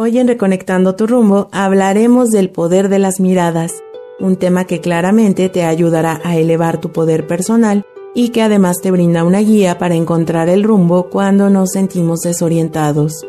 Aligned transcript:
Hoy 0.00 0.16
en 0.18 0.28
Reconectando 0.28 0.94
tu 0.94 1.08
rumbo 1.08 1.48
hablaremos 1.50 2.30
del 2.30 2.50
poder 2.50 2.88
de 2.88 3.00
las 3.00 3.18
miradas, 3.18 3.82
un 4.20 4.36
tema 4.36 4.64
que 4.64 4.80
claramente 4.80 5.48
te 5.48 5.64
ayudará 5.64 6.20
a 6.22 6.36
elevar 6.36 6.80
tu 6.80 6.92
poder 6.92 7.26
personal 7.26 7.84
y 8.14 8.28
que 8.28 8.42
además 8.42 8.80
te 8.80 8.92
brinda 8.92 9.24
una 9.24 9.40
guía 9.40 9.76
para 9.76 9.96
encontrar 9.96 10.48
el 10.50 10.62
rumbo 10.62 11.10
cuando 11.10 11.50
nos 11.50 11.72
sentimos 11.72 12.20
desorientados. 12.20 13.26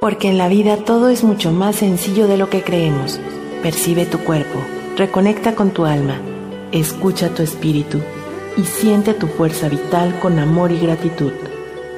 Porque 0.00 0.28
en 0.28 0.38
la 0.38 0.48
vida 0.48 0.78
todo 0.78 1.10
es 1.10 1.22
mucho 1.22 1.52
más 1.52 1.76
sencillo 1.76 2.28
de 2.28 2.38
lo 2.38 2.48
que 2.48 2.62
creemos. 2.62 3.20
Percibe 3.62 4.06
tu 4.06 4.20
cuerpo, 4.20 4.58
reconecta 4.96 5.54
con 5.54 5.72
tu 5.72 5.84
alma, 5.84 6.18
escucha 6.72 7.28
tu 7.28 7.42
espíritu 7.42 7.98
y 8.56 8.62
siente 8.62 9.12
tu 9.12 9.26
fuerza 9.26 9.68
vital 9.68 10.18
con 10.20 10.38
amor 10.38 10.72
y 10.72 10.78
gratitud. 10.78 11.32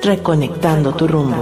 Reconectando 0.02 0.94
tu 0.94 1.08
rumbo. 1.08 1.36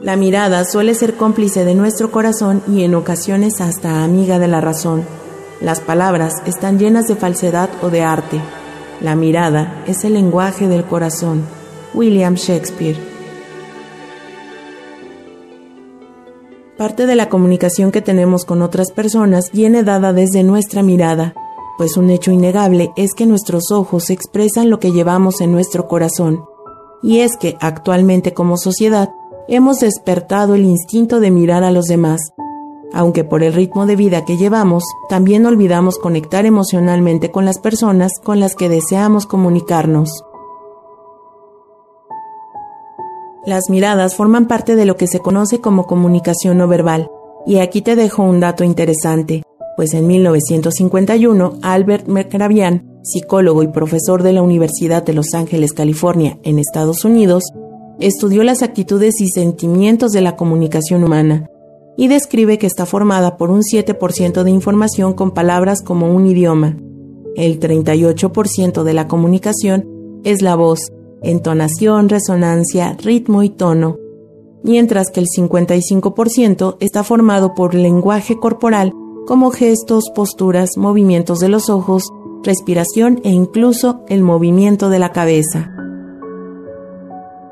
La 0.00 0.16
mirada 0.16 0.64
suele 0.64 0.94
ser 0.94 1.16
cómplice 1.16 1.64
de 1.64 1.74
nuestro 1.74 2.10
corazón 2.10 2.62
y 2.66 2.82
en 2.84 2.94
ocasiones 2.94 3.60
hasta 3.60 4.04
amiga 4.04 4.38
de 4.38 4.48
la 4.48 4.60
razón. 4.60 5.04
Las 5.60 5.80
palabras 5.80 6.42
están 6.46 6.78
llenas 6.78 7.08
de 7.08 7.16
falsedad 7.16 7.68
o 7.82 7.90
de 7.90 8.02
arte. 8.02 8.40
La 9.00 9.16
mirada 9.16 9.82
es 9.86 10.04
el 10.04 10.14
lenguaje 10.14 10.66
del 10.66 10.84
corazón. 10.84 11.42
William 11.92 12.36
Shakespeare. 12.36 13.15
Parte 16.78 17.06
de 17.06 17.16
la 17.16 17.30
comunicación 17.30 17.90
que 17.90 18.02
tenemos 18.02 18.44
con 18.44 18.60
otras 18.60 18.92
personas 18.92 19.50
viene 19.50 19.82
dada 19.82 20.12
desde 20.12 20.42
nuestra 20.42 20.82
mirada, 20.82 21.34
pues 21.78 21.96
un 21.96 22.10
hecho 22.10 22.32
innegable 22.32 22.90
es 22.96 23.14
que 23.14 23.24
nuestros 23.24 23.70
ojos 23.70 24.10
expresan 24.10 24.68
lo 24.68 24.78
que 24.78 24.92
llevamos 24.92 25.40
en 25.40 25.52
nuestro 25.52 25.88
corazón. 25.88 26.44
Y 27.02 27.20
es 27.20 27.38
que 27.38 27.56
actualmente 27.60 28.34
como 28.34 28.58
sociedad 28.58 29.08
hemos 29.48 29.78
despertado 29.78 30.54
el 30.54 30.66
instinto 30.66 31.18
de 31.18 31.30
mirar 31.30 31.64
a 31.64 31.70
los 31.70 31.86
demás, 31.86 32.20
aunque 32.92 33.24
por 33.24 33.42
el 33.42 33.54
ritmo 33.54 33.86
de 33.86 33.96
vida 33.96 34.26
que 34.26 34.36
llevamos, 34.36 34.84
también 35.08 35.46
olvidamos 35.46 35.98
conectar 35.98 36.44
emocionalmente 36.44 37.30
con 37.30 37.46
las 37.46 37.58
personas 37.58 38.12
con 38.22 38.38
las 38.38 38.54
que 38.54 38.68
deseamos 38.68 39.26
comunicarnos. 39.26 40.10
Las 43.46 43.70
miradas 43.70 44.16
forman 44.16 44.48
parte 44.48 44.74
de 44.74 44.86
lo 44.86 44.96
que 44.96 45.06
se 45.06 45.20
conoce 45.20 45.60
como 45.60 45.86
comunicación 45.86 46.58
no 46.58 46.66
verbal, 46.66 47.08
y 47.46 47.58
aquí 47.58 47.80
te 47.80 47.94
dejo 47.94 48.24
un 48.24 48.40
dato 48.40 48.64
interesante, 48.64 49.44
pues 49.76 49.94
en 49.94 50.08
1951 50.08 51.58
Albert 51.62 52.08
Mehrabian, 52.08 53.00
psicólogo 53.04 53.62
y 53.62 53.68
profesor 53.68 54.24
de 54.24 54.32
la 54.32 54.42
Universidad 54.42 55.04
de 55.04 55.12
Los 55.12 55.32
Ángeles, 55.32 55.72
California, 55.74 56.40
en 56.42 56.58
Estados 56.58 57.04
Unidos, 57.04 57.44
estudió 58.00 58.42
las 58.42 58.64
actitudes 58.64 59.20
y 59.20 59.28
sentimientos 59.28 60.10
de 60.10 60.22
la 60.22 60.34
comunicación 60.34 61.04
humana 61.04 61.48
y 61.96 62.08
describe 62.08 62.58
que 62.58 62.66
está 62.66 62.84
formada 62.84 63.36
por 63.36 63.50
un 63.50 63.62
7% 63.62 64.42
de 64.42 64.50
información 64.50 65.12
con 65.14 65.30
palabras 65.30 65.82
como 65.82 66.12
un 66.12 66.26
idioma. 66.26 66.76
El 67.36 67.60
38% 67.60 68.82
de 68.82 68.92
la 68.92 69.06
comunicación 69.06 69.88
es 70.24 70.42
la 70.42 70.56
voz, 70.56 70.90
entonación, 71.22 72.08
resonancia, 72.08 72.96
ritmo 73.02 73.42
y 73.42 73.50
tono, 73.50 73.98
mientras 74.62 75.10
que 75.10 75.20
el 75.20 75.26
55% 75.26 76.76
está 76.80 77.04
formado 77.04 77.54
por 77.54 77.74
lenguaje 77.74 78.36
corporal 78.36 78.92
como 79.26 79.50
gestos, 79.50 80.10
posturas, 80.14 80.76
movimientos 80.76 81.40
de 81.40 81.48
los 81.48 81.68
ojos, 81.68 82.04
respiración 82.42 83.20
e 83.24 83.30
incluso 83.30 84.04
el 84.08 84.22
movimiento 84.22 84.88
de 84.88 84.98
la 84.98 85.12
cabeza. 85.12 85.72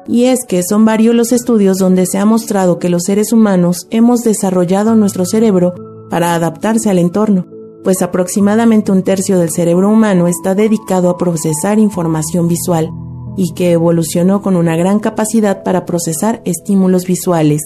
Y 0.06 0.25
es 0.26 0.41
que 0.46 0.62
son 0.62 0.84
varios 0.84 1.14
los 1.14 1.32
estudios 1.32 1.78
donde 1.78 2.06
se 2.06 2.19
ha 2.19 2.25
mostrado 2.26 2.78
que 2.78 2.91
los 2.91 3.04
seres 3.04 3.32
humanos 3.32 3.86
hemos 3.91 4.20
desarrollado 4.20 4.94
nuestro 4.94 5.25
cerebro 5.25 5.75
para 6.10 6.34
adaptarse 6.34 6.91
al 6.91 6.98
entorno, 6.98 7.46
pues 7.82 8.02
aproximadamente 8.02 8.92
un 8.92 9.02
tercio 9.02 9.38
del 9.38 9.50
cerebro 9.50 9.88
humano 9.91 10.28
está 10.28 10.54
dedicado 10.54 11.10
a 11.10 11.16
procesar 11.16 11.78
información 11.78 12.48
visual 12.48 12.91
y 13.37 13.53
que 13.55 13.72
evolucionó 13.72 14.43
con 14.43 14.56
una 14.56 14.77
gran 14.77 15.00
capacidad 15.00 15.62
para 15.62 15.84
procesar 15.84 16.43
estímulos 16.45 17.06
visuales, 17.06 17.61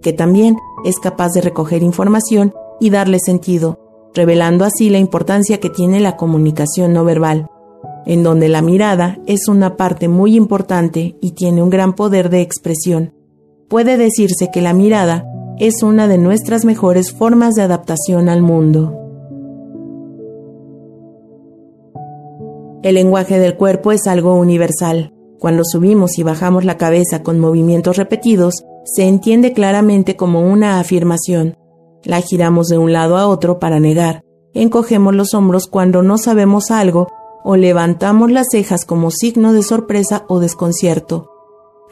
que 0.00 0.12
también 0.12 0.56
es 0.84 0.98
capaz 0.98 1.32
de 1.32 1.40
recoger 1.40 1.82
información 1.82 2.52
y 2.80 2.90
darle 2.90 3.18
sentido, 3.18 4.10
revelando 4.14 4.64
así 4.64 4.90
la 4.90 4.98
importancia 4.98 5.60
que 5.60 5.70
tiene 5.70 6.00
la 6.00 6.16
comunicación 6.16 6.92
no 6.92 7.04
verbal 7.04 7.48
en 8.06 8.22
donde 8.22 8.48
la 8.48 8.62
mirada 8.62 9.18
es 9.26 9.48
una 9.48 9.76
parte 9.76 10.08
muy 10.08 10.36
importante 10.36 11.16
y 11.20 11.32
tiene 11.32 11.62
un 11.62 11.70
gran 11.70 11.94
poder 11.94 12.30
de 12.30 12.40
expresión. 12.40 13.14
Puede 13.68 13.96
decirse 13.96 14.50
que 14.52 14.60
la 14.60 14.72
mirada 14.72 15.24
es 15.58 15.82
una 15.82 16.08
de 16.08 16.18
nuestras 16.18 16.64
mejores 16.64 17.12
formas 17.12 17.54
de 17.54 17.62
adaptación 17.62 18.28
al 18.28 18.42
mundo. 18.42 19.01
El 22.82 22.96
lenguaje 22.96 23.38
del 23.38 23.56
cuerpo 23.56 23.92
es 23.92 24.08
algo 24.08 24.34
universal. 24.34 25.12
Cuando 25.38 25.62
subimos 25.64 26.18
y 26.18 26.24
bajamos 26.24 26.64
la 26.64 26.76
cabeza 26.76 27.22
con 27.22 27.38
movimientos 27.38 27.96
repetidos, 27.96 28.64
se 28.84 29.04
entiende 29.04 29.52
claramente 29.52 30.16
como 30.16 30.40
una 30.40 30.80
afirmación. 30.80 31.56
La 32.02 32.20
giramos 32.20 32.66
de 32.66 32.78
un 32.78 32.92
lado 32.92 33.16
a 33.16 33.28
otro 33.28 33.60
para 33.60 33.78
negar. 33.78 34.22
Encogemos 34.52 35.14
los 35.14 35.32
hombros 35.32 35.68
cuando 35.68 36.02
no 36.02 36.18
sabemos 36.18 36.72
algo 36.72 37.06
o 37.44 37.56
levantamos 37.56 38.32
las 38.32 38.48
cejas 38.50 38.84
como 38.84 39.12
signo 39.12 39.52
de 39.52 39.62
sorpresa 39.62 40.24
o 40.28 40.40
desconcierto. 40.40 41.30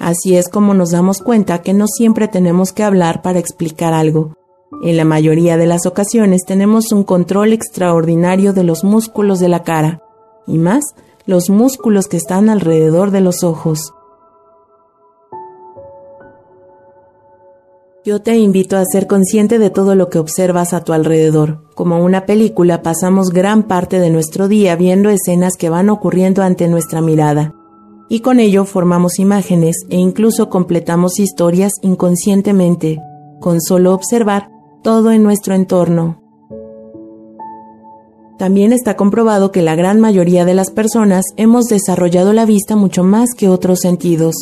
Así 0.00 0.36
es 0.36 0.48
como 0.48 0.74
nos 0.74 0.90
damos 0.90 1.20
cuenta 1.20 1.62
que 1.62 1.72
no 1.72 1.86
siempre 1.86 2.26
tenemos 2.26 2.72
que 2.72 2.82
hablar 2.82 3.22
para 3.22 3.38
explicar 3.38 3.92
algo. 3.94 4.34
En 4.82 4.96
la 4.96 5.04
mayoría 5.04 5.56
de 5.56 5.66
las 5.66 5.86
ocasiones 5.86 6.42
tenemos 6.44 6.90
un 6.90 7.04
control 7.04 7.52
extraordinario 7.52 8.52
de 8.52 8.64
los 8.64 8.82
músculos 8.82 9.38
de 9.38 9.48
la 9.48 9.62
cara, 9.62 10.02
y 10.50 10.58
más 10.58 10.84
los 11.26 11.48
músculos 11.48 12.08
que 12.08 12.16
están 12.16 12.48
alrededor 12.48 13.10
de 13.10 13.20
los 13.20 13.44
ojos. 13.44 13.94
Yo 18.02 18.22
te 18.22 18.38
invito 18.38 18.78
a 18.78 18.84
ser 18.86 19.06
consciente 19.06 19.58
de 19.58 19.68
todo 19.68 19.94
lo 19.94 20.08
que 20.08 20.18
observas 20.18 20.72
a 20.72 20.82
tu 20.82 20.94
alrededor. 20.94 21.62
Como 21.74 22.02
una 22.02 22.24
película 22.24 22.82
pasamos 22.82 23.28
gran 23.28 23.64
parte 23.64 24.00
de 24.00 24.08
nuestro 24.08 24.48
día 24.48 24.74
viendo 24.74 25.10
escenas 25.10 25.52
que 25.58 25.68
van 25.68 25.90
ocurriendo 25.90 26.42
ante 26.42 26.66
nuestra 26.66 27.02
mirada. 27.02 27.54
Y 28.08 28.20
con 28.20 28.40
ello 28.40 28.64
formamos 28.64 29.18
imágenes 29.18 29.84
e 29.90 29.96
incluso 29.96 30.48
completamos 30.48 31.20
historias 31.20 31.74
inconscientemente, 31.82 32.98
con 33.38 33.60
solo 33.60 33.92
observar 33.92 34.50
todo 34.82 35.12
en 35.12 35.22
nuestro 35.22 35.54
entorno. 35.54 36.19
También 38.40 38.72
está 38.72 38.96
comprobado 38.96 39.52
que 39.52 39.60
la 39.60 39.76
gran 39.76 40.00
mayoría 40.00 40.46
de 40.46 40.54
las 40.54 40.70
personas 40.70 41.26
hemos 41.36 41.66
desarrollado 41.66 42.32
la 42.32 42.46
vista 42.46 42.74
mucho 42.74 43.04
más 43.04 43.34
que 43.36 43.50
otros 43.50 43.80
sentidos. 43.80 44.34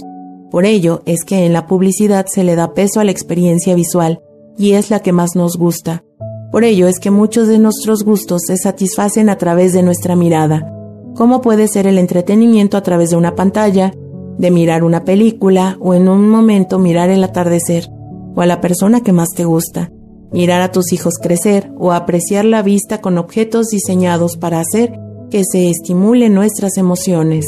Por 0.52 0.66
ello 0.66 1.02
es 1.04 1.24
que 1.24 1.44
en 1.44 1.52
la 1.52 1.66
publicidad 1.66 2.26
se 2.28 2.44
le 2.44 2.54
da 2.54 2.74
peso 2.74 3.00
a 3.00 3.04
la 3.04 3.10
experiencia 3.10 3.74
visual 3.74 4.22
y 4.56 4.74
es 4.74 4.90
la 4.90 5.00
que 5.00 5.10
más 5.10 5.30
nos 5.34 5.56
gusta. 5.56 6.04
Por 6.52 6.62
ello 6.62 6.86
es 6.86 7.00
que 7.00 7.10
muchos 7.10 7.48
de 7.48 7.58
nuestros 7.58 8.04
gustos 8.04 8.42
se 8.46 8.56
satisfacen 8.56 9.28
a 9.30 9.36
través 9.36 9.72
de 9.72 9.82
nuestra 9.82 10.14
mirada, 10.14 10.72
como 11.16 11.40
puede 11.40 11.66
ser 11.66 11.88
el 11.88 11.98
entretenimiento 11.98 12.76
a 12.76 12.84
través 12.84 13.10
de 13.10 13.16
una 13.16 13.34
pantalla, 13.34 13.92
de 14.38 14.50
mirar 14.52 14.84
una 14.84 15.02
película 15.02 15.76
o 15.80 15.94
en 15.94 16.08
un 16.08 16.28
momento 16.28 16.78
mirar 16.78 17.10
el 17.10 17.24
atardecer 17.24 17.90
o 18.36 18.42
a 18.42 18.46
la 18.46 18.60
persona 18.60 19.00
que 19.00 19.12
más 19.12 19.30
te 19.34 19.44
gusta, 19.44 19.90
mirar 20.32 20.60
a 20.62 20.72
tus 20.72 20.92
hijos 20.92 21.14
crecer 21.20 21.70
o 21.78 21.92
apreciar 21.92 22.44
la 22.44 22.62
vista 22.62 23.00
con 23.00 23.18
objetos 23.18 23.68
diseñados 23.68 24.36
para 24.36 24.60
hacer 24.60 24.98
que 25.30 25.42
se 25.44 25.70
estimulen 25.70 26.34
nuestras 26.34 26.76
emociones. 26.76 27.44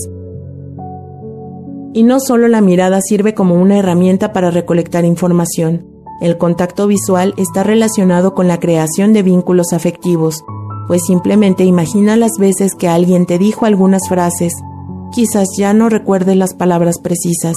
Y 1.93 2.05
no 2.05 2.21
solo 2.21 2.49
la 2.49 2.61
mirada 2.61 3.01
sirve 3.01 3.35
como 3.35 3.57
una 3.57 3.79
herramienta 3.79 4.33
para 4.33 4.51
recolectar 4.51 5.05
información, 5.05 5.87
el 6.21 6.37
contacto 6.39 6.87
visual 6.87 7.35
está 7.37 7.63
relacionado 7.63 8.35
con 8.35 8.47
la 8.47 8.61
creación 8.61 9.13
de 9.13 9.23
vínculos 9.23 9.73
afectivos, 9.73 10.45
pues 10.87 11.03
simplemente 11.07 11.65
imagina 11.65 12.17
las 12.17 12.33
veces 12.39 12.75
que 12.75 12.89
alguien 12.89 13.27
te 13.27 13.39
dijo 13.39 13.65
algunas 13.65 14.03
frases. 14.09 14.53
Quizás 15.13 15.49
ya 15.57 15.73
no 15.73 15.89
recuerdes 15.89 16.37
las 16.37 16.55
palabras 16.55 16.99
precisas, 17.01 17.57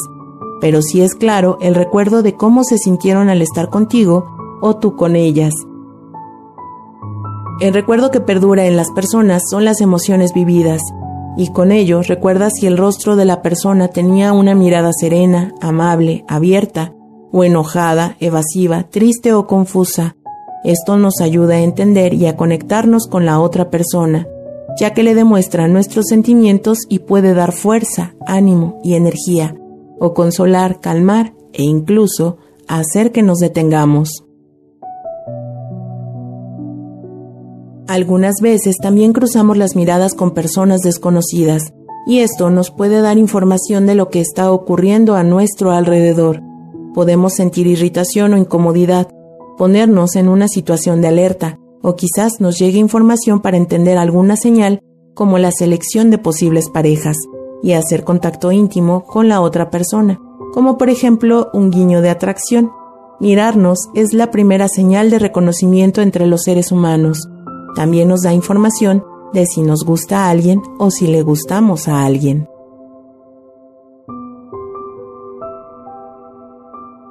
pero 0.61 0.81
sí 0.81 1.01
es 1.01 1.13
claro 1.13 1.57
el 1.61 1.75
recuerdo 1.75 2.23
de 2.23 2.35
cómo 2.35 2.63
se 2.63 2.77
sintieron 2.77 3.29
al 3.29 3.41
estar 3.41 3.69
contigo 3.69 4.32
o 4.63 4.77
tú 4.77 4.95
con 4.95 5.17
ellas. 5.17 5.53
El 7.59 7.73
recuerdo 7.73 8.11
que 8.11 8.21
perdura 8.21 8.65
en 8.65 8.77
las 8.77 8.89
personas 8.91 9.43
son 9.49 9.65
las 9.65 9.81
emociones 9.81 10.33
vividas, 10.33 10.81
y 11.35 11.49
con 11.51 11.71
ello 11.71 12.01
recuerdas 12.01 12.53
si 12.55 12.65
el 12.65 12.77
rostro 12.77 13.17
de 13.17 13.25
la 13.25 13.41
persona 13.41 13.89
tenía 13.89 14.31
una 14.31 14.55
mirada 14.55 14.91
serena, 14.93 15.53
amable, 15.61 16.23
abierta, 16.29 16.93
o 17.31 17.43
enojada, 17.43 18.15
evasiva, 18.21 18.83
triste 18.83 19.33
o 19.33 19.47
confusa. 19.47 20.15
Esto 20.63 20.97
nos 20.97 21.19
ayuda 21.19 21.55
a 21.55 21.61
entender 21.61 22.13
y 22.13 22.27
a 22.27 22.37
conectarnos 22.37 23.07
con 23.07 23.25
la 23.25 23.41
otra 23.41 23.69
persona, 23.69 24.27
ya 24.79 24.93
que 24.93 25.03
le 25.03 25.13
demuestra 25.13 25.67
nuestros 25.67 26.05
sentimientos 26.07 26.79
y 26.87 26.99
puede 26.99 27.33
dar 27.33 27.51
fuerza, 27.51 28.13
ánimo 28.25 28.79
y 28.81 28.93
energía, 28.93 29.55
o 29.99 30.13
consolar, 30.13 30.79
calmar 30.79 31.33
e 31.51 31.63
incluso 31.63 32.37
hacer 32.67 33.11
que 33.11 33.23
nos 33.23 33.39
detengamos. 33.39 34.23
Algunas 37.93 38.41
veces 38.41 38.77
también 38.81 39.13
cruzamos 39.13 39.55
las 39.55 39.75
miradas 39.75 40.15
con 40.15 40.31
personas 40.31 40.81
desconocidas, 40.81 41.75
y 42.07 42.21
esto 42.21 42.49
nos 42.49 42.71
puede 42.71 43.01
dar 43.01 43.19
información 43.19 43.85
de 43.85 43.93
lo 43.93 44.09
que 44.09 44.19
está 44.19 44.51
ocurriendo 44.51 45.13
a 45.13 45.21
nuestro 45.21 45.69
alrededor. 45.69 46.41
Podemos 46.95 47.33
sentir 47.33 47.67
irritación 47.67 48.33
o 48.33 48.37
incomodidad, 48.37 49.09
ponernos 49.59 50.15
en 50.15 50.27
una 50.27 50.47
situación 50.47 51.01
de 51.01 51.09
alerta, 51.09 51.59
o 51.83 51.95
quizás 51.95 52.39
nos 52.39 52.57
llegue 52.57 52.79
información 52.79 53.41
para 53.41 53.57
entender 53.57 53.99
alguna 53.99 54.37
señal 54.37 54.79
como 55.13 55.37
la 55.37 55.51
selección 55.51 56.09
de 56.09 56.17
posibles 56.17 56.71
parejas 56.71 57.17
y 57.61 57.73
hacer 57.73 58.03
contacto 58.03 58.51
íntimo 58.51 59.03
con 59.03 59.29
la 59.29 59.39
otra 59.39 59.69
persona, 59.69 60.19
como 60.51 60.79
por 60.79 60.89
ejemplo 60.89 61.51
un 61.53 61.69
guiño 61.69 62.01
de 62.01 62.09
atracción. 62.09 62.71
Mirarnos 63.19 63.91
es 63.93 64.13
la 64.13 64.31
primera 64.31 64.67
señal 64.67 65.11
de 65.11 65.19
reconocimiento 65.19 66.01
entre 66.01 66.25
los 66.25 66.41
seres 66.41 66.71
humanos. 66.71 67.29
También 67.75 68.07
nos 68.07 68.21
da 68.21 68.33
información 68.33 69.03
de 69.33 69.45
si 69.45 69.61
nos 69.61 69.83
gusta 69.83 70.25
a 70.25 70.29
alguien 70.29 70.61
o 70.79 70.91
si 70.91 71.07
le 71.07 71.23
gustamos 71.23 71.87
a 71.87 72.05
alguien. 72.05 72.47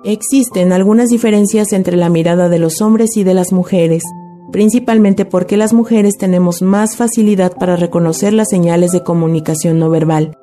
Existen 0.05 0.73
algunas 0.73 1.11
diferencias 1.11 1.73
entre 1.73 1.97
la 1.97 2.09
mirada 2.09 2.49
de 2.49 2.59
los 2.59 2.81
hombres 2.81 3.17
y 3.17 3.23
de 3.23 3.35
las 3.35 3.53
mujeres, 3.53 4.03
principalmente 4.51 5.25
porque 5.25 5.57
las 5.57 5.73
mujeres 5.73 6.17
tenemos 6.19 6.61
más 6.61 6.97
facilidad 6.97 7.57
para 7.57 7.77
reconocer 7.77 8.33
las 8.33 8.49
señales 8.49 8.91
de 8.91 9.05
comunicación 9.05 9.79
no 9.79 9.91
verbal, 9.91 10.37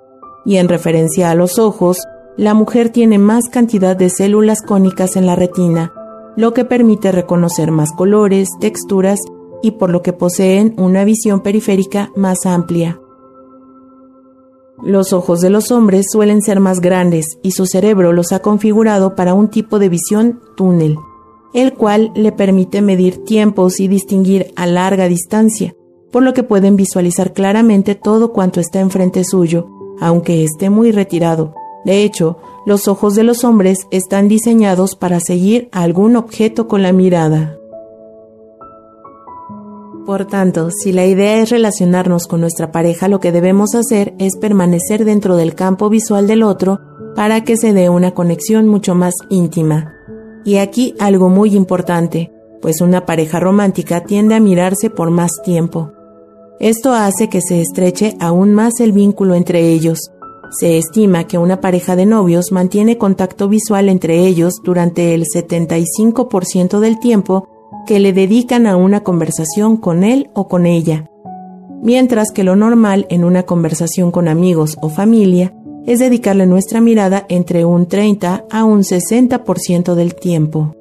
y 0.45 0.57
en 0.57 0.69
referencia 0.69 1.29
a 1.29 1.35
los 1.35 1.59
ojos, 1.59 1.97
la 2.37 2.53
mujer 2.53 2.89
tiene 2.89 3.17
más 3.17 3.49
cantidad 3.51 3.97
de 3.97 4.09
células 4.09 4.61
cónicas 4.61 5.17
en 5.17 5.25
la 5.25 5.35
retina, 5.35 5.91
lo 6.37 6.53
que 6.53 6.63
permite 6.63 7.11
reconocer 7.11 7.71
más 7.71 7.91
colores, 7.91 8.47
texturas 8.61 9.19
y 9.61 9.71
por 9.71 9.89
lo 9.89 10.01
que 10.01 10.13
poseen 10.13 10.73
una 10.77 11.03
visión 11.03 11.41
periférica 11.41 12.11
más 12.15 12.45
amplia. 12.45 12.99
Los 14.81 15.11
ojos 15.11 15.41
de 15.41 15.49
los 15.49 15.71
hombres 15.71 16.05
suelen 16.09 16.41
ser 16.41 16.61
más 16.61 16.79
grandes 16.79 17.37
y 17.43 17.51
su 17.51 17.65
cerebro 17.65 18.13
los 18.13 18.31
ha 18.31 18.39
configurado 18.39 19.13
para 19.15 19.33
un 19.33 19.49
tipo 19.49 19.77
de 19.77 19.89
visión 19.89 20.39
túnel, 20.55 20.97
el 21.53 21.73
cual 21.73 22.11
le 22.15 22.31
permite 22.31 22.81
medir 22.81 23.25
tiempos 23.25 23.81
y 23.81 23.89
distinguir 23.89 24.53
a 24.55 24.67
larga 24.67 25.09
distancia, 25.09 25.75
por 26.11 26.23
lo 26.23 26.33
que 26.33 26.43
pueden 26.43 26.77
visualizar 26.77 27.33
claramente 27.33 27.95
todo 27.95 28.31
cuanto 28.31 28.61
está 28.61 28.79
enfrente 28.79 29.25
suyo, 29.25 29.67
aunque 29.99 30.45
esté 30.45 30.69
muy 30.69 30.91
retirado. 30.91 31.53
De 31.83 32.03
hecho, 32.03 32.37
los 32.65 32.87
ojos 32.87 33.15
de 33.15 33.23
los 33.23 33.43
hombres 33.43 33.79
están 33.91 34.29
diseñados 34.29 34.95
para 34.95 35.19
seguir 35.19 35.67
algún 35.73 36.15
objeto 36.15 36.69
con 36.69 36.83
la 36.83 36.93
mirada. 36.93 37.58
Por 40.09 40.25
tanto, 40.25 40.71
si 40.71 40.91
la 40.91 41.05
idea 41.05 41.39
es 41.39 41.51
relacionarnos 41.51 42.25
con 42.25 42.41
nuestra 42.41 42.71
pareja, 42.71 43.07
lo 43.07 43.19
que 43.19 43.31
debemos 43.31 43.75
hacer 43.75 44.15
es 44.17 44.37
permanecer 44.37 45.05
dentro 45.05 45.35
del 45.35 45.53
campo 45.53 45.87
visual 45.87 46.25
del 46.25 46.41
otro 46.41 46.79
para 47.15 47.43
que 47.43 47.55
se 47.57 47.73
dé 47.73 47.89
una 47.89 48.15
conexión 48.15 48.67
mucho 48.67 48.95
más 48.95 49.13
íntima. 49.29 49.93
Y 50.43 50.57
aquí 50.57 50.95
algo 50.99 51.29
muy 51.29 51.55
importante, 51.55 52.31
pues 52.59 52.81
una 52.81 53.05
pareja 53.05 53.39
romántica 53.39 54.03
tiende 54.03 54.33
a 54.33 54.39
mirarse 54.39 54.89
por 54.89 55.11
más 55.11 55.29
tiempo. 55.43 55.91
Esto 56.59 56.91
hace 56.93 57.29
que 57.29 57.41
se 57.41 57.61
estreche 57.61 58.15
aún 58.19 58.51
más 58.51 58.79
el 58.79 58.93
vínculo 58.93 59.35
entre 59.35 59.69
ellos. 59.69 60.09
Se 60.59 60.79
estima 60.79 61.25
que 61.25 61.37
una 61.37 61.61
pareja 61.61 61.95
de 61.95 62.07
novios 62.07 62.51
mantiene 62.51 62.97
contacto 62.97 63.47
visual 63.47 63.89
entre 63.89 64.25
ellos 64.25 64.55
durante 64.63 65.13
el 65.13 65.25
75% 65.25 66.79
del 66.79 66.97
tiempo 66.97 67.58
que 67.89 67.99
le 67.99 68.13
dedican 68.13 68.67
a 68.67 68.77
una 68.77 69.01
conversación 69.01 69.75
con 69.75 70.03
él 70.03 70.29
o 70.35 70.47
con 70.47 70.67
ella, 70.67 71.09
mientras 71.81 72.29
que 72.31 72.43
lo 72.43 72.55
normal 72.55 73.07
en 73.09 73.23
una 73.23 73.47
conversación 73.47 74.11
con 74.11 74.27
amigos 74.27 74.77
o 74.79 74.89
familia 74.89 75.55
es 75.87 75.97
dedicarle 75.97 76.45
nuestra 76.45 76.81
mirada 76.81 77.25
entre 77.29 77.65
un 77.65 77.87
30 77.87 78.45
a 78.47 78.63
un 78.63 78.81
60% 78.81 79.95
del 79.95 80.13
tiempo. 80.13 80.75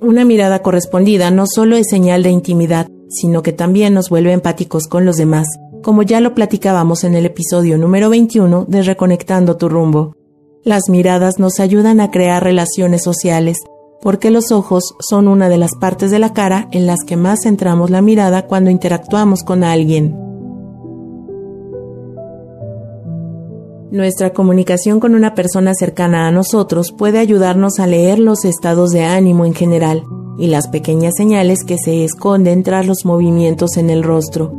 Una 0.00 0.24
mirada 0.24 0.60
correspondida 0.60 1.30
no 1.30 1.46
solo 1.46 1.76
es 1.76 1.86
señal 1.88 2.24
de 2.24 2.30
intimidad, 2.30 2.88
sino 3.08 3.44
que 3.44 3.52
también 3.52 3.94
nos 3.94 4.10
vuelve 4.10 4.32
empáticos 4.32 4.88
con 4.88 5.04
los 5.04 5.14
demás, 5.14 5.46
como 5.84 6.02
ya 6.02 6.20
lo 6.20 6.34
platicábamos 6.34 7.04
en 7.04 7.14
el 7.14 7.26
episodio 7.26 7.78
número 7.78 8.10
21 8.10 8.64
de 8.66 8.82
Reconectando 8.82 9.56
tu 9.56 9.68
rumbo. 9.68 10.16
Las 10.64 10.88
miradas 10.88 11.38
nos 11.38 11.60
ayudan 11.60 12.00
a 12.00 12.10
crear 12.10 12.42
relaciones 12.42 13.04
sociales, 13.04 13.58
porque 14.00 14.30
los 14.30 14.52
ojos 14.52 14.94
son 15.00 15.28
una 15.28 15.48
de 15.48 15.58
las 15.58 15.74
partes 15.74 16.10
de 16.10 16.18
la 16.18 16.32
cara 16.32 16.68
en 16.72 16.86
las 16.86 17.00
que 17.06 17.16
más 17.16 17.40
centramos 17.42 17.90
la 17.90 18.02
mirada 18.02 18.46
cuando 18.46 18.70
interactuamos 18.70 19.42
con 19.42 19.64
alguien. 19.64 20.26
Nuestra 23.90 24.32
comunicación 24.32 24.98
con 25.00 25.14
una 25.14 25.34
persona 25.34 25.72
cercana 25.72 26.26
a 26.26 26.30
nosotros 26.32 26.92
puede 26.92 27.18
ayudarnos 27.18 27.78
a 27.78 27.86
leer 27.86 28.18
los 28.18 28.44
estados 28.44 28.90
de 28.90 29.04
ánimo 29.04 29.44
en 29.46 29.54
general 29.54 30.04
y 30.38 30.48
las 30.48 30.68
pequeñas 30.68 31.14
señales 31.16 31.64
que 31.64 31.78
se 31.78 32.04
esconden 32.04 32.62
tras 32.62 32.86
los 32.86 33.04
movimientos 33.04 33.76
en 33.76 33.90
el 33.90 34.02
rostro. 34.02 34.52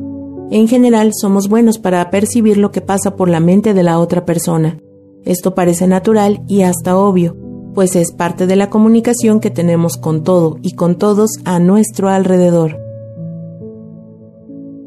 En 0.50 0.68
general 0.68 1.12
somos 1.14 1.50
buenos 1.50 1.78
para 1.78 2.10
percibir 2.10 2.58
lo 2.58 2.72
que 2.72 2.82
pasa 2.82 3.16
por 3.16 3.28
la 3.30 3.42
mente 3.42 3.74
de 3.74 3.84
la 3.84 4.00
otra 4.00 4.26
persona. 4.26 4.80
Esto 5.26 5.54
parece 5.54 5.88
natural 5.88 6.42
y 6.48 6.62
hasta 6.62 6.98
obvio, 6.98 7.36
pues 7.78 7.96
es 7.96 8.12
parte 8.12 8.48
de 8.48 8.56
la 8.56 8.72
comunicación 8.72 9.40
que 9.40 9.52
tenemos 9.52 9.98
con 9.98 10.24
todo 10.24 10.58
y 10.64 10.72
con 10.72 10.98
todos 10.98 11.34
a 11.46 11.60
nuestro 11.60 12.10
alrededor. 12.10 12.80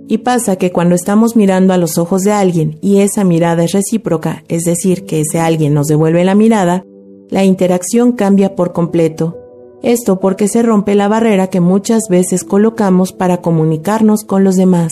Y 0.08 0.18
pasa 0.18 0.56
que 0.56 0.72
cuando 0.72 0.96
estamos 0.96 1.36
mirando 1.36 1.72
a 1.72 1.76
los 1.76 1.98
ojos 1.98 2.22
de 2.22 2.32
alguien 2.32 2.80
y 2.80 2.98
esa 2.98 3.22
mirada 3.22 3.62
es 3.62 3.70
recíproca, 3.70 4.42
es 4.48 4.64
decir, 4.64 5.06
que 5.06 5.20
ese 5.20 5.38
alguien 5.38 5.72
nos 5.72 5.86
devuelve 5.86 6.24
la 6.24 6.34
mirada, 6.34 6.84
la 7.28 7.44
interacción 7.44 8.10
cambia 8.10 8.56
por 8.56 8.72
completo. 8.72 9.38
Esto 9.84 10.18
porque 10.18 10.48
se 10.48 10.60
rompe 10.60 10.96
la 10.96 11.06
barrera 11.06 11.46
que 11.46 11.60
muchas 11.60 12.08
veces 12.10 12.42
colocamos 12.42 13.12
para 13.12 13.40
comunicarnos 13.40 14.24
con 14.24 14.42
los 14.42 14.56
demás. 14.56 14.90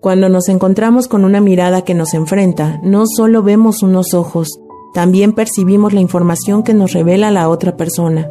Cuando 0.00 0.30
nos 0.30 0.48
encontramos 0.48 1.06
con 1.06 1.26
una 1.26 1.42
mirada 1.42 1.82
que 1.82 1.92
nos 1.92 2.14
enfrenta, 2.14 2.80
no 2.82 3.04
solo 3.06 3.42
vemos 3.42 3.82
unos 3.82 4.14
ojos, 4.14 4.58
también 4.92 5.32
percibimos 5.32 5.92
la 5.92 6.00
información 6.00 6.62
que 6.62 6.74
nos 6.74 6.92
revela 6.92 7.30
la 7.30 7.48
otra 7.48 7.76
persona. 7.76 8.30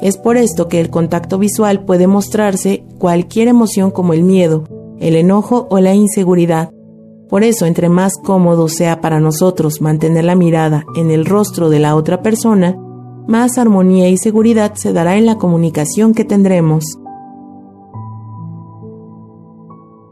Es 0.00 0.16
por 0.16 0.36
esto 0.36 0.68
que 0.68 0.80
el 0.80 0.90
contacto 0.90 1.38
visual 1.38 1.84
puede 1.84 2.06
mostrarse 2.06 2.84
cualquier 2.98 3.48
emoción 3.48 3.90
como 3.90 4.12
el 4.12 4.22
miedo, 4.22 4.64
el 4.98 5.14
enojo 5.14 5.68
o 5.70 5.78
la 5.78 5.94
inseguridad. 5.94 6.70
Por 7.28 7.44
eso, 7.44 7.66
entre 7.66 7.88
más 7.88 8.14
cómodo 8.16 8.68
sea 8.68 9.00
para 9.00 9.20
nosotros 9.20 9.80
mantener 9.80 10.24
la 10.24 10.34
mirada 10.34 10.84
en 10.96 11.10
el 11.10 11.26
rostro 11.26 11.70
de 11.70 11.78
la 11.78 11.94
otra 11.94 12.22
persona, 12.22 12.76
más 13.28 13.58
armonía 13.58 14.08
y 14.08 14.16
seguridad 14.16 14.74
se 14.74 14.92
dará 14.92 15.16
en 15.16 15.26
la 15.26 15.36
comunicación 15.38 16.14
que 16.14 16.24
tendremos. 16.24 16.84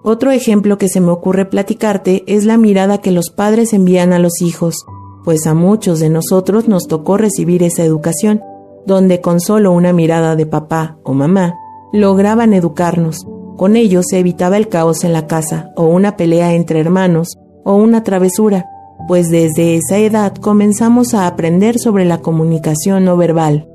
Otro 0.05 0.31
ejemplo 0.31 0.79
que 0.79 0.89
se 0.89 1.01
me 1.01 1.11
ocurre 1.11 1.45
platicarte 1.45 2.23
es 2.27 2.45
la 2.45 2.57
mirada 2.57 2.99
que 2.99 3.11
los 3.11 3.31
padres 3.31 3.73
envían 3.73 4.13
a 4.13 4.19
los 4.19 4.41
hijos, 4.41 4.87
pues 5.25 5.47
a 5.47 5.55
muchos 5.55 6.01
de 6.01 6.09
nosotros 6.09 6.69
nos 6.69 6.87
tocó 6.87 7.17
recibir 7.17 7.63
esa 7.63 7.85
educación, 7.85 8.43
donde 8.87 9.21
con 9.21 9.41
solo 9.41 9.73
una 9.73 9.93
mirada 9.93 10.37
de 10.37 10.47
papá 10.47 10.99
o 11.03 11.13
mamá 11.13 11.55
lograban 11.93 12.55
educarnos. 12.55 13.27
Con 13.57 13.77
ello 13.77 14.03
se 14.03 14.19
evitaba 14.19 14.57
el 14.57 14.69
caos 14.69 15.05
en 15.05 15.13
la 15.13 15.27
casa, 15.27 15.73
o 15.77 15.85
una 15.85 16.17
pelea 16.17 16.55
entre 16.55 16.81
hermanos, 16.81 17.37
o 17.65 17.75
una 17.75 18.05
travesura, 18.05 18.67
pues 19.07 19.31
desde 19.31 19.77
esa 19.77 19.99
edad 19.99 20.35
comenzamos 20.35 21.15
a 21.15 21.27
aprender 21.27 21.79
sobre 21.79 22.05
la 22.05 22.19
comunicación 22.19 23.05
no 23.05 23.17
verbal. 23.17 23.69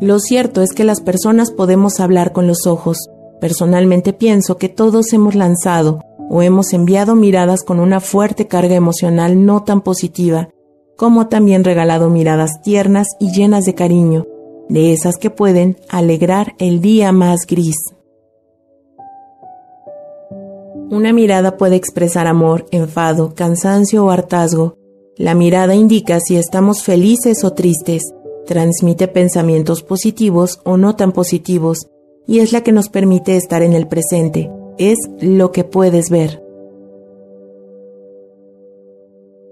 Lo 0.00 0.18
cierto 0.18 0.60
es 0.60 0.72
que 0.72 0.84
las 0.84 1.00
personas 1.00 1.50
podemos 1.50 2.00
hablar 2.00 2.32
con 2.32 2.46
los 2.46 2.66
ojos. 2.66 3.10
Personalmente 3.40 4.12
pienso 4.12 4.58
que 4.58 4.68
todos 4.68 5.12
hemos 5.12 5.34
lanzado 5.34 6.00
o 6.28 6.42
hemos 6.42 6.72
enviado 6.72 7.14
miradas 7.14 7.62
con 7.62 7.80
una 7.80 8.00
fuerte 8.00 8.46
carga 8.46 8.74
emocional 8.74 9.44
no 9.44 9.62
tan 9.62 9.80
positiva, 9.80 10.48
como 10.96 11.28
también 11.28 11.64
regalado 11.64 12.10
miradas 12.10 12.62
tiernas 12.62 13.08
y 13.20 13.32
llenas 13.32 13.64
de 13.64 13.74
cariño, 13.74 14.26
de 14.68 14.92
esas 14.92 15.16
que 15.16 15.30
pueden 15.30 15.76
alegrar 15.88 16.54
el 16.58 16.80
día 16.80 17.12
más 17.12 17.46
gris. 17.46 17.76
Una 20.88 21.12
mirada 21.12 21.56
puede 21.56 21.76
expresar 21.76 22.26
amor, 22.26 22.66
enfado, 22.70 23.34
cansancio 23.34 24.04
o 24.04 24.10
hartazgo. 24.10 24.76
La 25.16 25.34
mirada 25.34 25.74
indica 25.74 26.20
si 26.20 26.36
estamos 26.36 26.84
felices 26.84 27.42
o 27.44 27.52
tristes, 27.52 28.14
transmite 28.46 29.08
pensamientos 29.08 29.82
positivos 29.82 30.60
o 30.64 30.76
no 30.76 30.94
tan 30.94 31.12
positivos, 31.12 31.88
y 32.26 32.38
es 32.38 32.52
la 32.52 32.62
que 32.62 32.72
nos 32.72 32.88
permite 32.88 33.36
estar 33.36 33.62
en 33.62 33.72
el 33.72 33.88
presente, 33.88 34.50
es 34.78 34.96
lo 35.20 35.52
que 35.52 35.64
puedes 35.64 36.10
ver. 36.10 36.42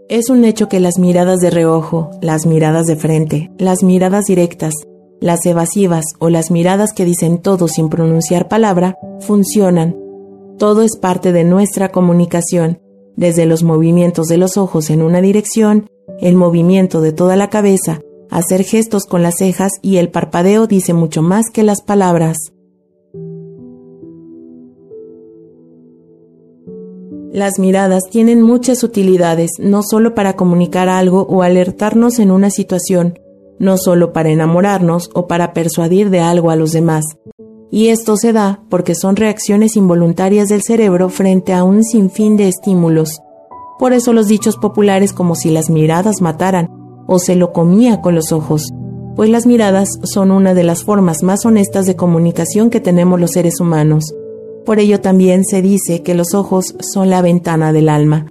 Es 0.08 0.28
un 0.28 0.44
hecho 0.44 0.68
que 0.68 0.80
las 0.80 0.98
miradas 0.98 1.40
de 1.40 1.50
reojo, 1.50 2.10
las 2.20 2.46
miradas 2.46 2.86
de 2.86 2.96
frente, 2.96 3.50
las 3.58 3.82
miradas 3.82 4.26
directas, 4.26 4.74
las 5.20 5.46
evasivas 5.46 6.04
o 6.18 6.28
las 6.28 6.50
miradas 6.50 6.92
que 6.92 7.06
dicen 7.06 7.38
todo 7.38 7.68
sin 7.68 7.88
pronunciar 7.88 8.48
palabra, 8.48 8.96
funcionan. 9.20 9.96
Todo 10.58 10.82
es 10.82 10.98
parte 10.98 11.32
de 11.32 11.44
nuestra 11.44 11.88
comunicación, 11.88 12.80
desde 13.16 13.46
los 13.46 13.62
movimientos 13.62 14.26
de 14.26 14.36
los 14.36 14.56
ojos 14.56 14.90
en 14.90 15.02
una 15.02 15.20
dirección, 15.20 15.88
el 16.20 16.36
movimiento 16.36 17.00
de 17.00 17.12
toda 17.12 17.36
la 17.36 17.48
cabeza, 17.48 18.00
hacer 18.30 18.64
gestos 18.64 19.04
con 19.04 19.22
las 19.22 19.36
cejas 19.38 19.72
y 19.82 19.96
el 19.96 20.10
parpadeo 20.10 20.66
dice 20.66 20.92
mucho 20.92 21.22
más 21.22 21.46
que 21.52 21.62
las 21.62 21.82
palabras. 21.82 22.53
Las 27.34 27.58
miradas 27.58 28.04
tienen 28.08 28.42
muchas 28.42 28.84
utilidades, 28.84 29.50
no 29.58 29.82
solo 29.82 30.14
para 30.14 30.36
comunicar 30.36 30.88
algo 30.88 31.26
o 31.28 31.42
alertarnos 31.42 32.20
en 32.20 32.30
una 32.30 32.48
situación, 32.48 33.18
no 33.58 33.76
solo 33.76 34.12
para 34.12 34.30
enamorarnos 34.30 35.10
o 35.14 35.26
para 35.26 35.52
persuadir 35.52 36.10
de 36.10 36.20
algo 36.20 36.52
a 36.52 36.56
los 36.56 36.70
demás. 36.70 37.02
Y 37.72 37.88
esto 37.88 38.16
se 38.16 38.32
da 38.32 38.62
porque 38.70 38.94
son 38.94 39.16
reacciones 39.16 39.74
involuntarias 39.74 40.46
del 40.46 40.62
cerebro 40.62 41.08
frente 41.08 41.52
a 41.52 41.64
un 41.64 41.82
sinfín 41.82 42.36
de 42.36 42.46
estímulos. 42.46 43.20
Por 43.80 43.94
eso 43.94 44.12
los 44.12 44.28
dichos 44.28 44.56
populares 44.56 45.12
como 45.12 45.34
si 45.34 45.50
las 45.50 45.70
miradas 45.70 46.20
mataran 46.20 46.68
o 47.08 47.18
se 47.18 47.34
lo 47.34 47.52
comía 47.52 48.00
con 48.00 48.14
los 48.14 48.30
ojos, 48.30 48.72
pues 49.16 49.28
las 49.28 49.44
miradas 49.44 49.88
son 50.04 50.30
una 50.30 50.54
de 50.54 50.62
las 50.62 50.84
formas 50.84 51.24
más 51.24 51.44
honestas 51.44 51.86
de 51.86 51.96
comunicación 51.96 52.70
que 52.70 52.78
tenemos 52.78 53.18
los 53.18 53.32
seres 53.32 53.58
humanos. 53.58 54.14
Por 54.64 54.78
ello 54.78 55.00
también 55.00 55.44
se 55.44 55.60
dice 55.60 56.02
que 56.02 56.14
los 56.14 56.34
ojos 56.34 56.74
son 56.80 57.10
la 57.10 57.20
ventana 57.20 57.72
del 57.72 57.90
alma, 57.90 58.26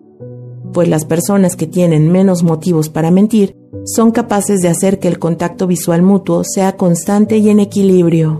pues 0.73 0.87
las 0.87 1.05
personas 1.05 1.55
que 1.55 1.67
tienen 1.67 2.11
menos 2.11 2.41
motivos 2.41 2.89
para 2.89 3.11
mentir 3.11 3.55
son 3.85 4.11
capaces 4.11 4.61
de 4.61 4.69
hacer 4.69 4.99
que 4.99 5.07
el 5.07 5.19
contacto 5.19 5.67
visual 5.67 6.01
mutuo 6.01 6.43
sea 6.43 6.75
constante 6.75 7.37
y 7.37 7.49
en 7.49 7.59
equilibrio. 7.59 8.39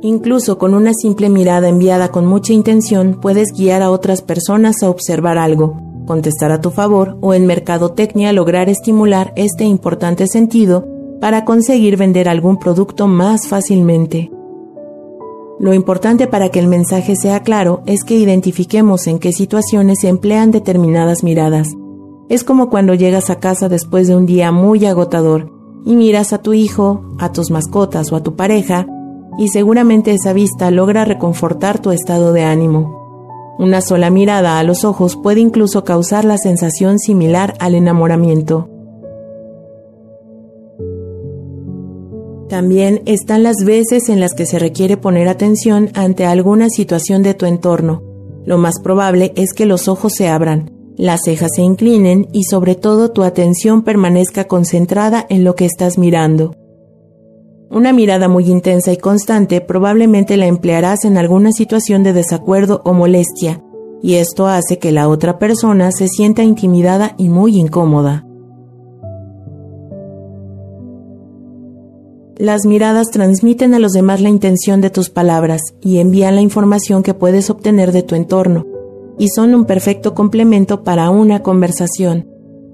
Incluso 0.00 0.58
con 0.58 0.74
una 0.74 0.92
simple 0.94 1.28
mirada 1.28 1.68
enviada 1.68 2.12
con 2.12 2.24
mucha 2.24 2.52
intención 2.52 3.18
puedes 3.20 3.48
guiar 3.52 3.82
a 3.82 3.90
otras 3.90 4.22
personas 4.22 4.84
a 4.84 4.90
observar 4.90 5.38
algo, 5.38 5.76
contestar 6.06 6.52
a 6.52 6.60
tu 6.60 6.70
favor 6.70 7.18
o 7.20 7.34
en 7.34 7.46
mercadotecnia 7.46 8.32
lograr 8.32 8.68
estimular 8.68 9.32
este 9.34 9.64
importante 9.64 10.28
sentido 10.28 10.97
para 11.20 11.44
conseguir 11.44 11.96
vender 11.96 12.28
algún 12.28 12.58
producto 12.58 13.06
más 13.06 13.48
fácilmente. 13.48 14.30
Lo 15.60 15.74
importante 15.74 16.28
para 16.28 16.50
que 16.50 16.60
el 16.60 16.68
mensaje 16.68 17.16
sea 17.16 17.42
claro 17.42 17.82
es 17.86 18.04
que 18.04 18.14
identifiquemos 18.14 19.08
en 19.08 19.18
qué 19.18 19.32
situaciones 19.32 19.98
se 20.00 20.08
emplean 20.08 20.52
determinadas 20.52 21.24
miradas. 21.24 21.68
Es 22.28 22.44
como 22.44 22.70
cuando 22.70 22.94
llegas 22.94 23.30
a 23.30 23.40
casa 23.40 23.68
después 23.68 24.06
de 24.06 24.14
un 24.14 24.26
día 24.26 24.52
muy 24.52 24.86
agotador 24.86 25.50
y 25.84 25.96
miras 25.96 26.32
a 26.32 26.38
tu 26.38 26.52
hijo, 26.52 27.02
a 27.18 27.32
tus 27.32 27.50
mascotas 27.50 28.12
o 28.12 28.16
a 28.16 28.22
tu 28.22 28.36
pareja 28.36 28.86
y 29.38 29.48
seguramente 29.48 30.12
esa 30.12 30.32
vista 30.32 30.70
logra 30.70 31.04
reconfortar 31.04 31.80
tu 31.80 31.90
estado 31.90 32.32
de 32.32 32.44
ánimo. 32.44 33.56
Una 33.58 33.80
sola 33.80 34.10
mirada 34.10 34.60
a 34.60 34.62
los 34.62 34.84
ojos 34.84 35.16
puede 35.16 35.40
incluso 35.40 35.82
causar 35.82 36.24
la 36.24 36.38
sensación 36.38 37.00
similar 37.00 37.54
al 37.58 37.74
enamoramiento. 37.74 38.68
También 42.48 43.02
están 43.04 43.42
las 43.42 43.56
veces 43.64 44.08
en 44.08 44.20
las 44.20 44.32
que 44.32 44.46
se 44.46 44.58
requiere 44.58 44.96
poner 44.96 45.28
atención 45.28 45.90
ante 45.94 46.24
alguna 46.24 46.70
situación 46.70 47.22
de 47.22 47.34
tu 47.34 47.44
entorno. 47.44 48.02
Lo 48.46 48.56
más 48.56 48.80
probable 48.82 49.32
es 49.36 49.52
que 49.52 49.66
los 49.66 49.88
ojos 49.88 50.14
se 50.14 50.28
abran, 50.28 50.70
las 50.96 51.20
cejas 51.24 51.50
se 51.54 51.62
inclinen 51.62 52.26
y 52.32 52.44
sobre 52.44 52.74
todo 52.74 53.10
tu 53.10 53.22
atención 53.22 53.82
permanezca 53.82 54.44
concentrada 54.44 55.26
en 55.28 55.44
lo 55.44 55.54
que 55.54 55.66
estás 55.66 55.98
mirando. 55.98 56.54
Una 57.70 57.92
mirada 57.92 58.28
muy 58.28 58.50
intensa 58.50 58.92
y 58.92 58.96
constante 58.96 59.60
probablemente 59.60 60.38
la 60.38 60.46
emplearás 60.46 61.04
en 61.04 61.18
alguna 61.18 61.52
situación 61.52 62.02
de 62.02 62.14
desacuerdo 62.14 62.80
o 62.86 62.94
molestia, 62.94 63.62
y 64.02 64.14
esto 64.14 64.46
hace 64.46 64.78
que 64.78 64.90
la 64.90 65.08
otra 65.08 65.38
persona 65.38 65.92
se 65.92 66.08
sienta 66.08 66.42
intimidada 66.42 67.14
y 67.18 67.28
muy 67.28 67.58
incómoda. 67.58 68.27
Las 72.38 72.66
miradas 72.66 73.10
transmiten 73.10 73.74
a 73.74 73.80
los 73.80 73.90
demás 73.90 74.20
la 74.20 74.28
intención 74.28 74.80
de 74.80 74.90
tus 74.90 75.10
palabras 75.10 75.60
y 75.80 75.98
envían 75.98 76.36
la 76.36 76.40
información 76.40 77.02
que 77.02 77.12
puedes 77.12 77.50
obtener 77.50 77.90
de 77.90 78.04
tu 78.04 78.14
entorno, 78.14 78.64
y 79.18 79.28
son 79.28 79.56
un 79.56 79.64
perfecto 79.64 80.14
complemento 80.14 80.84
para 80.84 81.10
una 81.10 81.42
conversación. 81.42 82.28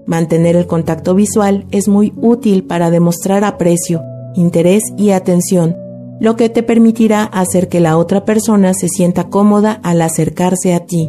Mantener 0.06 0.54
el 0.56 0.66
contacto 0.66 1.14
visual 1.14 1.64
es 1.71 1.88
muy 1.88 2.12
útil 2.14 2.64
para 2.64 2.90
demostrar 2.90 3.42
aprecio, 3.42 4.02
interés 4.35 4.83
y 4.99 5.12
atención, 5.12 5.76
lo 6.21 6.37
que 6.37 6.50
te 6.50 6.62
permitirá 6.62 7.25
hacer 7.25 7.68
que 7.68 7.80
la 7.80 7.97
otra 7.97 8.26
persona 8.26 8.75
se 8.75 8.88
sienta 8.88 9.30
cómoda 9.30 9.80
al 9.83 10.02
acercarse 10.02 10.75
a 10.75 10.80
ti. 10.80 11.09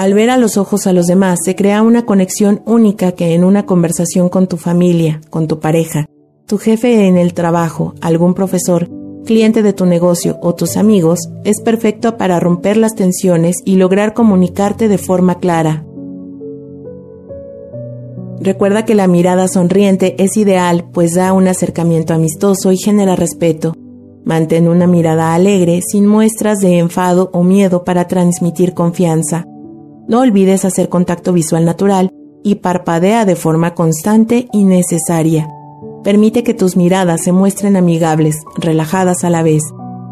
Al 0.00 0.14
ver 0.14 0.30
a 0.30 0.38
los 0.38 0.56
ojos 0.56 0.86
a 0.86 0.94
los 0.94 1.04
demás 1.04 1.40
se 1.44 1.54
crea 1.54 1.82
una 1.82 2.06
conexión 2.06 2.62
única 2.64 3.12
que 3.12 3.34
en 3.34 3.44
una 3.44 3.66
conversación 3.66 4.30
con 4.30 4.46
tu 4.46 4.56
familia, 4.56 5.20
con 5.28 5.46
tu 5.46 5.60
pareja, 5.60 6.06
tu 6.46 6.56
jefe 6.56 7.06
en 7.06 7.18
el 7.18 7.34
trabajo, 7.34 7.92
algún 8.00 8.32
profesor, 8.32 8.88
cliente 9.26 9.62
de 9.62 9.74
tu 9.74 9.84
negocio 9.84 10.38
o 10.40 10.54
tus 10.54 10.78
amigos 10.78 11.28
es 11.44 11.60
perfecto 11.60 12.16
para 12.16 12.40
romper 12.40 12.78
las 12.78 12.94
tensiones 12.94 13.56
y 13.66 13.76
lograr 13.76 14.14
comunicarte 14.14 14.88
de 14.88 14.96
forma 14.96 15.38
clara. 15.38 15.84
Recuerda 18.40 18.86
que 18.86 18.94
la 18.94 19.06
mirada 19.06 19.48
sonriente 19.48 20.14
es 20.16 20.38
ideal, 20.38 20.88
pues 20.94 21.12
da 21.12 21.34
un 21.34 21.46
acercamiento 21.46 22.14
amistoso 22.14 22.72
y 22.72 22.78
genera 22.78 23.16
respeto. 23.16 23.74
Mantén 24.24 24.66
una 24.66 24.86
mirada 24.86 25.34
alegre, 25.34 25.82
sin 25.86 26.06
muestras 26.06 26.60
de 26.60 26.78
enfado 26.78 27.28
o 27.34 27.44
miedo 27.44 27.84
para 27.84 28.08
transmitir 28.08 28.72
confianza. 28.72 29.44
No 30.10 30.20
olvides 30.20 30.64
hacer 30.64 30.88
contacto 30.88 31.32
visual 31.32 31.64
natural 31.64 32.10
y 32.42 32.56
parpadea 32.56 33.24
de 33.24 33.36
forma 33.36 33.74
constante 33.74 34.48
y 34.52 34.64
necesaria. 34.64 35.48
Permite 36.02 36.42
que 36.42 36.52
tus 36.52 36.76
miradas 36.76 37.22
se 37.22 37.30
muestren 37.30 37.76
amigables, 37.76 38.34
relajadas 38.56 39.22
a 39.22 39.30
la 39.30 39.44
vez, 39.44 39.62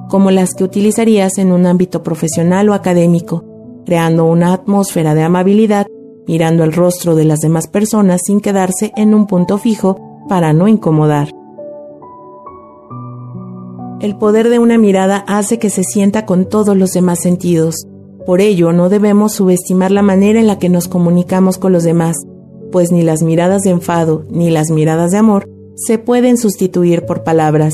como 0.09 0.31
las 0.31 0.55
que 0.55 0.63
utilizarías 0.63 1.37
en 1.39 1.51
un 1.51 1.67
ámbito 1.67 2.05
profesional 2.05 2.69
o 2.69 2.75
académico, 2.75 3.45
creando 3.85 4.25
una 4.25 4.53
atmósfera 4.53 5.15
de 5.15 5.25
amabilidad 5.25 5.89
mirando 6.29 6.63
el 6.63 6.73
rostro 6.73 7.17
de 7.17 7.25
las 7.25 7.41
demás 7.41 7.67
personas 7.67 8.21
sin 8.25 8.41
quedarse 8.41 8.93
en 8.95 9.15
un 9.15 9.27
punto 9.27 9.59
fijo 9.59 9.99
para 10.29 10.53
no 10.53 10.69
incomodar. 10.69 11.31
El 14.01 14.17
poder 14.17 14.49
de 14.49 14.61
una 14.61 14.79
mirada 14.79 15.25
hace 15.27 15.59
que 15.59 15.71
se 15.71 15.83
sienta 15.83 16.25
con 16.25 16.49
todos 16.49 16.77
los 16.77 16.93
demás 16.93 17.19
sentidos. 17.19 17.89
Por 18.29 18.43
ello, 18.43 18.75
no 18.75 18.91
debemos 18.91 19.33
subestimar 19.33 19.91
la 19.91 20.03
manera 20.03 20.39
en 20.39 20.47
la 20.47 20.59
que 20.59 20.69
nos 20.69 20.87
comunicamos 20.87 21.57
con 21.57 21.73
los 21.73 21.83
demás, 21.83 22.15
pues 22.71 22.93
ni 22.93 23.01
las 23.01 23.23
miradas 23.23 23.63
de 23.63 23.71
enfado 23.71 24.27
ni 24.29 24.51
las 24.51 24.71
miradas 24.71 25.13
de 25.13 25.17
amor 25.17 25.49
se 25.77 25.97
pueden 25.97 26.37
sustituir 26.37 27.07
por 27.07 27.25
palabras. 27.25 27.73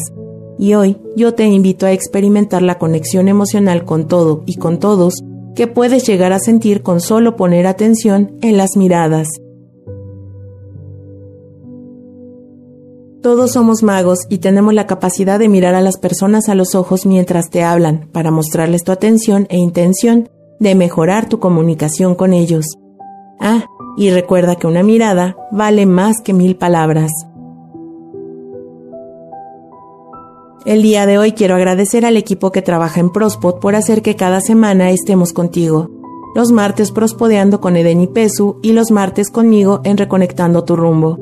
Y 0.56 0.74
hoy 0.74 0.96
yo 1.16 1.34
te 1.34 1.44
invito 1.46 1.86
a 1.86 1.90
experimentar 1.90 2.62
la 2.62 2.78
conexión 2.78 3.26
emocional 3.26 3.84
con 3.84 4.06
todo 4.06 4.44
y 4.46 4.54
con 4.54 4.78
todos 4.78 5.14
que 5.56 5.66
puedes 5.66 6.06
llegar 6.06 6.32
a 6.32 6.38
sentir 6.38 6.82
con 6.82 7.00
solo 7.00 7.34
poner 7.34 7.66
atención 7.66 8.38
en 8.40 8.56
las 8.56 8.76
miradas. 8.76 9.26
Todos 13.22 13.50
somos 13.50 13.82
magos 13.82 14.20
y 14.28 14.38
tenemos 14.38 14.72
la 14.72 14.86
capacidad 14.86 15.40
de 15.40 15.48
mirar 15.48 15.74
a 15.74 15.80
las 15.80 15.98
personas 15.98 16.48
a 16.48 16.54
los 16.54 16.76
ojos 16.76 17.06
mientras 17.06 17.50
te 17.50 17.64
hablan 17.64 18.08
para 18.12 18.30
mostrarles 18.30 18.84
tu 18.84 18.92
atención 18.92 19.48
e 19.48 19.56
intención 19.56 20.28
de 20.58 20.74
mejorar 20.74 21.28
tu 21.28 21.38
comunicación 21.38 22.14
con 22.14 22.32
ellos. 22.32 22.66
Ah, 23.40 23.64
y 23.96 24.10
recuerda 24.10 24.56
que 24.56 24.66
una 24.66 24.82
mirada 24.82 25.36
vale 25.50 25.86
más 25.86 26.20
que 26.20 26.32
mil 26.32 26.56
palabras. 26.56 27.10
El 30.64 30.82
día 30.82 31.04
de 31.04 31.18
hoy 31.18 31.32
quiero 31.32 31.56
agradecer 31.56 32.06
al 32.06 32.16
equipo 32.16 32.50
que 32.50 32.62
trabaja 32.62 32.98
en 32.98 33.10
Prospod 33.10 33.60
por 33.60 33.74
hacer 33.74 34.00
que 34.00 34.16
cada 34.16 34.40
semana 34.40 34.90
estemos 34.90 35.32
contigo. 35.34 35.90
Los 36.34 36.52
martes 36.52 36.90
prospodeando 36.90 37.60
con 37.60 37.76
Eden 37.76 38.00
y 38.00 38.06
Pesu 38.06 38.58
y 38.62 38.72
los 38.72 38.90
martes 38.90 39.30
conmigo 39.30 39.82
en 39.84 39.98
Reconectando 39.98 40.64
tu 40.64 40.74
rumbo. 40.74 41.18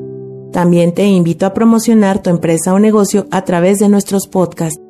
También 0.51 0.93
te 0.93 1.05
invito 1.05 1.45
a 1.45 1.53
promocionar 1.53 2.21
tu 2.21 2.29
empresa 2.29 2.73
o 2.73 2.79
negocio 2.79 3.27
a 3.31 3.43
través 3.43 3.79
de 3.79 3.89
nuestros 3.89 4.27
podcasts. 4.27 4.82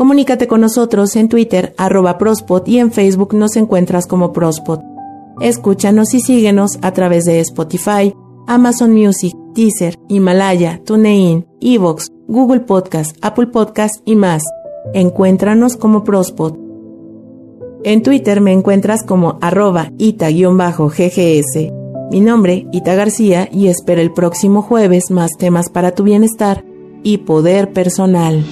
Comunícate 0.00 0.48
con 0.48 0.62
nosotros 0.62 1.14
en 1.16 1.28
Twitter, 1.28 1.74
arroba 1.76 2.16
Prospot 2.16 2.66
y 2.66 2.78
en 2.78 2.90
Facebook 2.90 3.34
nos 3.34 3.54
encuentras 3.56 4.06
como 4.06 4.32
Prospot. 4.32 4.80
Escúchanos 5.42 6.14
y 6.14 6.20
síguenos 6.20 6.78
a 6.80 6.92
través 6.92 7.24
de 7.24 7.38
Spotify, 7.40 8.14
Amazon 8.46 8.94
Music, 8.94 9.34
Teaser, 9.54 9.98
Himalaya, 10.08 10.80
TuneIn, 10.86 11.46
Evox, 11.60 12.08
Google 12.28 12.60
Podcast, 12.60 13.14
Apple 13.20 13.48
Podcast 13.48 13.96
y 14.06 14.16
más. 14.16 14.42
Encuéntranos 14.94 15.76
como 15.76 16.02
Prospot. 16.02 16.58
En 17.84 18.02
Twitter 18.02 18.40
me 18.40 18.54
encuentras 18.54 19.04
como 19.04 19.36
arroba 19.42 19.92
ita-ggs. 19.98 21.70
Mi 22.10 22.22
nombre, 22.22 22.66
Ita 22.72 22.94
García, 22.94 23.50
y 23.52 23.66
espero 23.66 24.00
el 24.00 24.14
próximo 24.14 24.62
jueves 24.62 25.10
más 25.10 25.32
temas 25.38 25.68
para 25.68 25.94
tu 25.94 26.04
bienestar 26.04 26.64
y 27.02 27.18
poder 27.18 27.74
personal. 27.74 28.46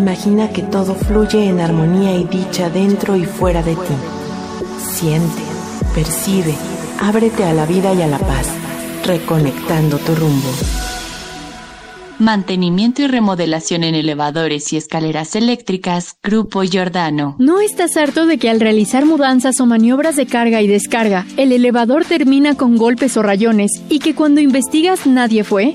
Imagina 0.00 0.48
que 0.48 0.62
todo 0.62 0.94
fluye 0.94 1.46
en 1.46 1.60
armonía 1.60 2.16
y 2.16 2.24
dicha 2.24 2.70
dentro 2.70 3.16
y 3.16 3.26
fuera 3.26 3.62
de 3.62 3.74
ti. 3.74 3.94
Siente, 4.82 5.42
percibe, 5.94 6.54
ábrete 6.98 7.44
a 7.44 7.52
la 7.52 7.66
vida 7.66 7.92
y 7.92 8.00
a 8.00 8.06
la 8.06 8.18
paz, 8.18 8.46
reconectando 9.04 9.98
tu 9.98 10.14
rumbo. 10.14 10.48
Mantenimiento 12.18 13.02
y 13.02 13.08
remodelación 13.08 13.84
en 13.84 13.94
elevadores 13.94 14.72
y 14.72 14.78
escaleras 14.78 15.36
eléctricas, 15.36 16.16
Grupo 16.22 16.62
Giordano. 16.62 17.36
¿No 17.38 17.60
estás 17.60 17.98
harto 17.98 18.24
de 18.24 18.38
que 18.38 18.48
al 18.48 18.60
realizar 18.60 19.04
mudanzas 19.04 19.60
o 19.60 19.66
maniobras 19.66 20.16
de 20.16 20.24
carga 20.24 20.62
y 20.62 20.66
descarga, 20.66 21.26
el 21.36 21.52
elevador 21.52 22.06
termina 22.06 22.54
con 22.56 22.78
golpes 22.78 23.18
o 23.18 23.22
rayones 23.22 23.82
y 23.90 23.98
que 23.98 24.14
cuando 24.14 24.40
investigas 24.40 25.06
nadie 25.06 25.44
fue? 25.44 25.74